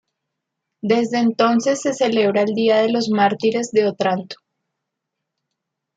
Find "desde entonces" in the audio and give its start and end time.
0.81-1.79